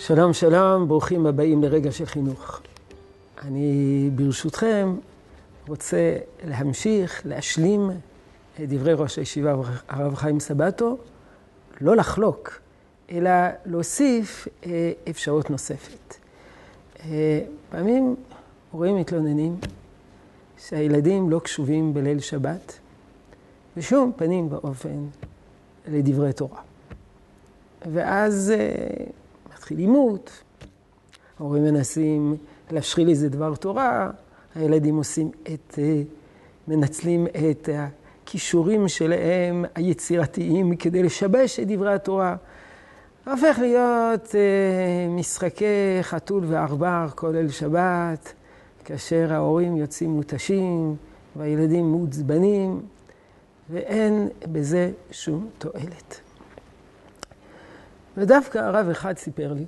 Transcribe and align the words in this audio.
שלום, 0.00 0.32
שלום, 0.32 0.88
ברוכים 0.88 1.26
הבאים 1.26 1.62
לרגע 1.62 1.92
של 1.92 2.06
חינוך. 2.06 2.60
אני 3.42 4.10
ברשותכם 4.14 4.96
רוצה 5.68 6.16
להמשיך, 6.44 7.22
להשלים 7.24 7.90
את 8.56 8.68
דברי 8.68 8.94
ראש 8.94 9.18
הישיבה 9.18 9.54
הרב 9.88 10.14
חיים 10.14 10.40
סבטו, 10.40 10.98
לא 11.80 11.96
לחלוק, 11.96 12.60
אלא 13.10 13.30
להוסיף 13.66 14.48
אה, 14.66 14.92
אפשרות 15.10 15.50
נוספת. 15.50 16.14
אה, 17.00 17.40
פעמים 17.70 18.16
רואים 18.72 18.96
מתלוננים 18.96 19.56
שהילדים 20.58 21.30
לא 21.30 21.38
קשובים 21.38 21.94
בליל 21.94 22.20
שבת 22.20 22.78
בשום 23.76 24.12
פנים 24.16 24.48
ואופן 24.50 25.06
לדברי 25.88 26.32
תורה. 26.32 26.60
ואז 27.92 28.52
אה, 28.56 29.04
מתחיל 29.68 29.78
עימות, 29.78 30.30
ההורים 31.38 31.62
מנסים 31.62 32.36
להשחיל 32.70 33.08
איזה 33.08 33.28
דבר 33.28 33.54
תורה, 33.54 34.10
הילדים 34.54 34.96
עושים 34.96 35.30
את, 35.42 35.78
מנצלים 36.68 37.26
את 37.26 37.68
הכישורים 37.72 38.88
שלהם 38.88 39.64
היצירתיים 39.74 40.76
כדי 40.76 41.02
לשבש 41.02 41.60
את 41.60 41.66
דברי 41.68 41.94
התורה. 41.94 42.36
הופך 43.26 43.58
להיות 43.60 44.34
משחקי 45.08 46.02
חתול 46.02 46.44
ועכבר 46.46 47.06
כל 47.14 47.30
ליל 47.30 47.50
שבת, 47.50 48.32
כאשר 48.84 49.32
ההורים 49.32 49.76
יוצאים 49.76 50.10
מותשים 50.10 50.96
והילדים 51.36 51.90
מעוצבנים, 51.90 52.80
ואין 53.70 54.28
בזה 54.52 54.90
שום 55.10 55.48
תועלת. 55.58 56.27
ודווקא 58.18 58.58
הרב 58.58 58.88
אחד 58.88 59.18
סיפר 59.18 59.52
לי 59.52 59.64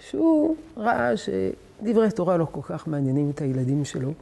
שהוא 0.00 0.56
ראה 0.76 1.12
שדברי 1.16 2.10
תורה 2.10 2.36
לא 2.36 2.46
כל 2.52 2.62
כך 2.62 2.88
מעניינים 2.88 3.30
את 3.30 3.40
הילדים 3.40 3.84
שלו, 3.84 4.12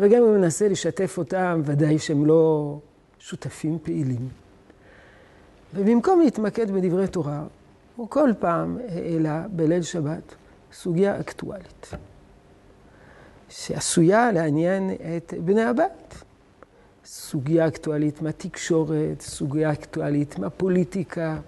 וגם 0.00 0.18
אם 0.18 0.22
הוא 0.22 0.36
מנסה 0.36 0.68
לשתף 0.68 1.18
אותם, 1.18 1.62
ודאי 1.64 1.98
שהם 1.98 2.26
לא 2.26 2.78
שותפים 3.18 3.78
פעילים. 3.82 4.28
ובמקום 5.74 6.20
להתמקד 6.20 6.70
בדברי 6.70 7.08
תורה, 7.08 7.42
הוא 7.96 8.08
כל 8.08 8.30
פעם 8.38 8.78
העלה 8.88 9.46
בליל 9.50 9.82
שבת 9.82 10.34
סוגיה 10.72 11.20
אקטואלית, 11.20 11.90
שעשויה 13.48 14.32
לעניין 14.32 14.90
את 15.16 15.34
בני 15.44 15.64
הבית. 15.64 16.24
סוגיה 17.04 17.66
אקטואלית 17.66 18.22
מהתקשורת, 18.22 19.20
סוגיה 19.20 19.72
אקטואלית 19.72 20.38
מהפוליטיקה. 20.38 21.38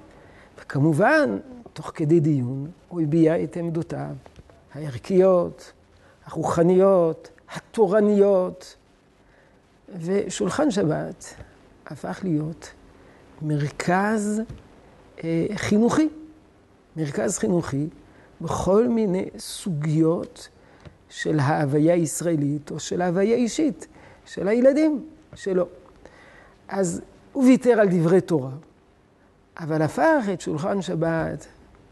וכמובן, 0.60 1.38
תוך 1.72 1.92
כדי 1.94 2.20
דיון, 2.20 2.70
הוא 2.88 3.00
הביע 3.00 3.44
את 3.44 3.56
עמדותיו 3.56 4.14
הערכיות, 4.74 5.72
הרוחניות, 6.26 7.30
התורניות, 7.54 8.76
ושולחן 10.00 10.70
שבת 10.70 11.34
הפך 11.86 12.20
להיות 12.22 12.70
מרכז 13.42 14.40
אה, 15.24 15.46
חינוכי, 15.54 16.08
מרכז 16.96 17.38
חינוכי 17.38 17.86
בכל 18.40 18.88
מיני 18.88 19.24
סוגיות 19.38 20.48
של 21.08 21.38
ההוויה 21.38 21.94
הישראלית 21.94 22.70
או 22.70 22.80
של 22.80 23.02
ההוויה 23.02 23.34
האישית 23.34 23.86
של 24.26 24.48
הילדים 24.48 25.06
שלו. 25.34 25.66
אז 26.68 27.00
הוא 27.32 27.44
ויתר 27.44 27.80
על 27.80 27.88
דברי 27.90 28.20
תורה. 28.20 28.50
אבל 29.60 29.82
הפך 29.82 30.24
את 30.32 30.40
שולחן 30.40 30.82
שבת 30.82 31.46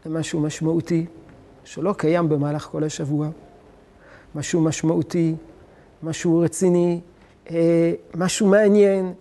למשהו 0.05 0.39
משמעותי, 0.39 1.05
שלא 1.63 1.93
קיים 1.97 2.29
במהלך 2.29 2.63
כל 2.63 2.83
השבוע. 2.83 3.27
משהו 4.35 4.61
משמעותי, 4.61 5.35
משהו 6.03 6.39
רציני, 6.39 7.01
אה, 7.51 7.93
משהו 8.15 8.47
מעניין, 8.47 9.13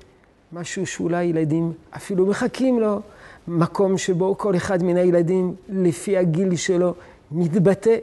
משהו 0.53 0.87
שאולי 0.87 1.25
ילדים 1.25 1.73
אפילו 1.97 2.27
מחכים 2.27 2.81
לו, 2.81 3.01
מקום 3.49 3.99
שבו 3.99 4.39
כל 4.39 4.57
אחד 4.57 4.83
מן 4.83 4.97
הילדים, 4.97 5.55
לפי 5.69 6.17
הגיל 6.17 6.57
שלו, 6.57 6.95
מתבטא. 7.33 7.97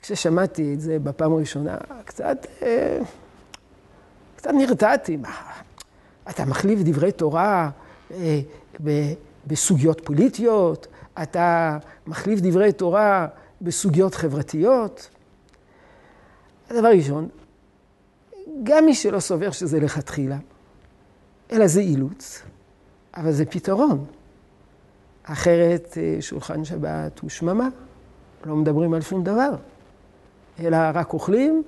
כששמעתי 0.00 0.74
את 0.74 0.80
זה 0.80 0.98
בפעם 0.98 1.32
הראשונה, 1.32 1.76
קצת, 2.04 2.46
אה, 2.62 2.98
קצת 4.36 4.50
נרתעתי. 4.50 5.18
אתה 6.30 6.44
מחליף 6.44 6.80
דברי 6.82 7.12
תורה 7.12 7.70
אה, 8.10 8.40
בסוגיות 9.46 10.00
פוליטיות, 10.04 10.86
אתה 11.22 11.78
מחליף 12.06 12.40
דברי 12.42 12.72
תורה 12.72 13.26
בסוגיות 13.60 14.14
חברתיות. 14.14 15.08
הדבר 16.70 16.88
ראשון, 16.88 17.28
גם 18.62 18.84
מי 18.84 18.94
שלא 18.94 19.20
סובר 19.20 19.50
שזה 19.50 19.80
לכתחילה, 19.80 20.38
אלא 21.52 21.66
זה 21.66 21.80
אילוץ, 21.80 22.42
אבל 23.16 23.32
זה 23.32 23.44
פתרון. 23.44 24.04
אחרת 25.24 25.98
אה, 26.00 26.22
שולחן 26.22 26.64
שבת 26.64 27.18
הוא 27.18 27.30
שממה, 27.30 27.68
לא 28.46 28.56
מדברים 28.56 28.94
על 28.94 29.00
שום 29.00 29.24
דבר, 29.24 29.50
אלא 30.60 30.76
רק 30.94 31.12
אוכלים 31.12 31.62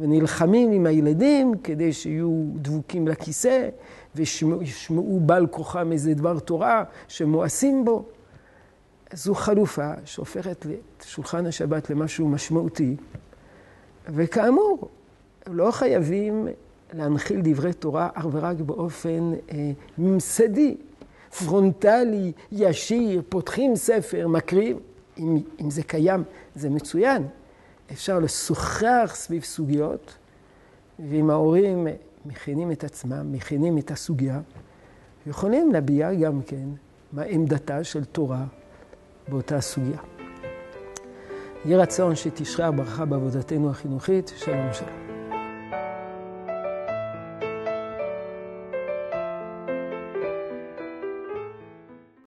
ונלחמים 0.00 0.70
עם 0.70 0.86
הילדים 0.86 1.54
כדי 1.64 1.92
שיהיו 1.92 2.44
דבוקים 2.54 3.08
לכיסא 3.08 3.68
וישמעו 4.14 5.20
בעל 5.20 5.46
כוחם 5.46 5.92
איזה 5.92 6.14
דבר 6.14 6.38
תורה 6.38 6.84
שמואסים 7.08 7.84
בו. 7.84 8.04
זו 9.12 9.34
חלופה 9.34 9.92
שהופכת 10.04 10.66
את 10.66 11.04
שולחן 11.04 11.46
השבת 11.46 11.90
למשהו 11.90 12.28
משמעותי. 12.28 12.96
וכאמור, 14.08 14.88
לא 15.46 15.70
חייבים 15.70 16.48
להנחיל 16.92 17.40
דברי 17.44 17.72
תורה 17.72 18.08
אך 18.14 18.26
ורק 18.32 18.56
באופן 18.56 19.32
אה, 19.52 19.70
ממסדי, 19.98 20.76
פרונטלי, 21.38 22.32
ישיר, 22.52 23.22
פותחים 23.28 23.76
ספר, 23.76 24.28
מקריאים. 24.28 24.78
אם, 25.18 25.38
אם 25.60 25.70
זה 25.70 25.82
קיים, 25.82 26.22
זה 26.54 26.70
מצוין. 26.70 27.22
אפשר 27.92 28.18
לשוחח 28.18 29.12
סביב 29.14 29.42
סוגיות, 29.42 30.14
ואם 30.98 31.30
ההורים 31.30 31.86
מכינים 32.26 32.72
את 32.72 32.84
עצמם, 32.84 33.32
מכינים 33.32 33.78
את 33.78 33.90
הסוגיה, 33.90 34.40
יכולים 35.26 35.72
להביע 35.72 36.14
גם 36.14 36.42
כן 36.42 36.68
מה 37.12 37.22
עמדתה 37.22 37.84
של 37.84 38.04
תורה 38.04 38.44
באותה 39.28 39.60
סוגיה. 39.60 39.98
יהי 41.64 41.76
רצון 41.76 42.16
שתשרה 42.16 42.70
ברכה 42.70 43.04
בעבודתנו 43.04 43.70
החינוכית. 43.70 44.32
שלום 44.36 44.72
שלום. 44.72 44.99